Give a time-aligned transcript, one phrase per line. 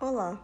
[0.00, 0.40] Olá!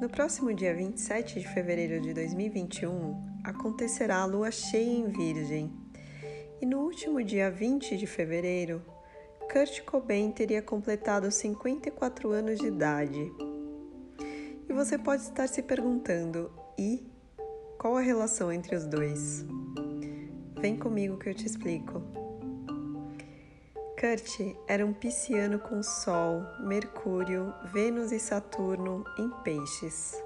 [0.00, 5.72] No próximo dia 27 de fevereiro de 2021 acontecerá a lua cheia em Virgem.
[6.60, 8.82] E no último dia 20 de fevereiro,
[9.52, 13.32] Kurt Cobain teria completado 54 anos de idade.
[14.68, 17.06] E você pode estar se perguntando: e
[17.78, 19.46] qual a relação entre os dois?
[20.60, 22.02] Vem comigo que eu te explico.
[23.98, 30.22] Kurt era um pisciano com Sol, Mercúrio, Vênus e Saturno em Peixes.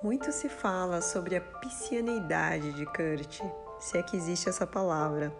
[0.00, 3.40] Muito se fala sobre a piscianeidade de Kurt,
[3.80, 5.36] se é que existe essa palavra,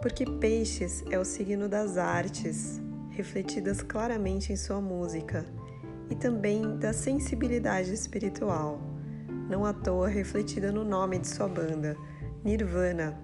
[0.00, 5.44] porque Peixes é o signo das artes, refletidas claramente em sua música,
[6.08, 8.80] e também da sensibilidade espiritual,
[9.50, 11.96] não à toa refletida no nome de sua banda,
[12.44, 13.18] Nirvana,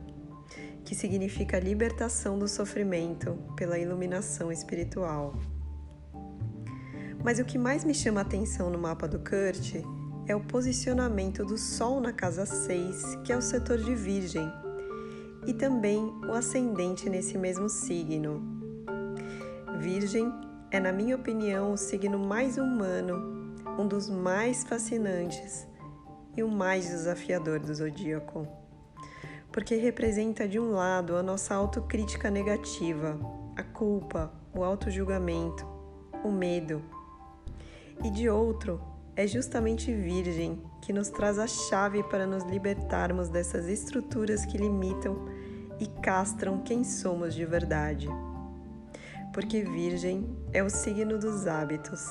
[0.90, 5.36] que significa libertação do sofrimento pela iluminação espiritual.
[7.22, 9.76] Mas o que mais me chama a atenção no mapa do Kurt
[10.26, 14.52] é o posicionamento do Sol na casa 6, que é o setor de Virgem,
[15.46, 18.42] e também o ascendente nesse mesmo signo.
[19.78, 20.28] Virgem
[20.72, 25.68] é, na minha opinião, o signo mais humano, um dos mais fascinantes
[26.36, 28.59] e o mais desafiador do zodíaco
[29.52, 33.18] porque representa de um lado a nossa autocrítica negativa,
[33.56, 35.66] a culpa, o autojulgamento,
[36.24, 36.82] o medo,
[38.04, 38.80] e de outro
[39.16, 45.26] é justamente Virgem que nos traz a chave para nos libertarmos dessas estruturas que limitam
[45.78, 48.08] e castram quem somos de verdade.
[49.32, 52.04] Porque Virgem é o signo dos hábitos,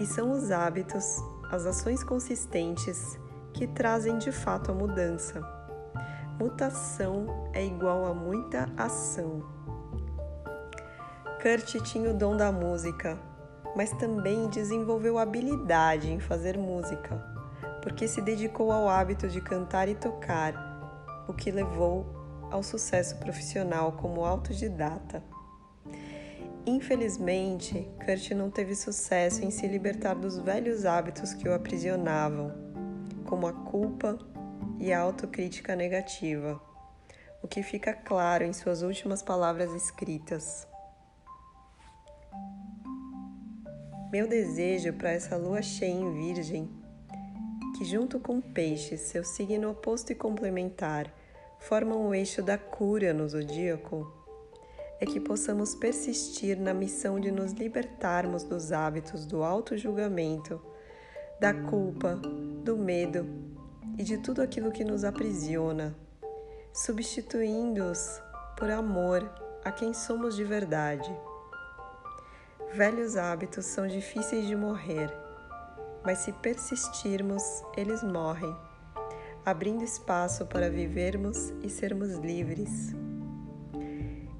[0.00, 1.16] e são os hábitos,
[1.50, 3.18] as ações consistentes,
[3.52, 5.57] que trazem de fato a mudança
[6.38, 9.42] Mutação é igual a muita ação.
[11.42, 13.18] Kurt tinha o dom da música,
[13.74, 17.16] mas também desenvolveu habilidade em fazer música,
[17.82, 20.54] porque se dedicou ao hábito de cantar e tocar,
[21.26, 22.06] o que levou
[22.52, 25.20] ao sucesso profissional como autodidata.
[26.64, 32.52] Infelizmente, Kurt não teve sucesso em se libertar dos velhos hábitos que o aprisionavam,
[33.24, 34.16] como a culpa,
[34.80, 36.60] e autocrítica negativa,
[37.42, 40.66] o que fica claro em suas últimas palavras escritas.
[44.12, 46.70] Meu desejo para essa lua cheia em Virgem,
[47.76, 51.12] que junto com Peixes, seu signo oposto e complementar,
[51.58, 54.12] formam o eixo da cura no zodíaco,
[55.00, 60.60] é que possamos persistir na missão de nos libertarmos dos hábitos do auto-julgamento,
[61.38, 62.16] da culpa,
[62.64, 63.47] do medo
[63.98, 65.94] e de tudo aquilo que nos aprisiona,
[66.72, 68.22] substituindo-os
[68.56, 69.28] por amor
[69.64, 71.12] a quem somos de verdade.
[72.72, 75.12] Velhos hábitos são difíceis de morrer,
[76.04, 77.42] mas se persistirmos,
[77.76, 78.54] eles morrem,
[79.44, 82.94] abrindo espaço para vivermos e sermos livres.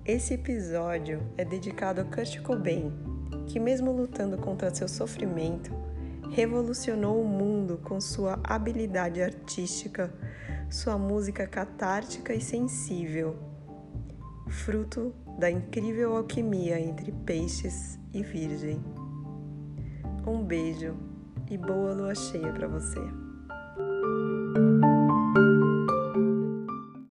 [0.05, 2.93] Esse episódio é dedicado a Kurt Cobain,
[3.49, 5.75] que, mesmo lutando contra seu sofrimento,
[6.31, 10.13] revolucionou o mundo com sua habilidade artística,
[10.71, 13.37] sua música catártica e sensível,
[14.49, 18.83] fruto da incrível alquimia entre peixes e virgem.
[20.27, 20.95] Um beijo
[21.51, 23.01] e boa lua cheia para você.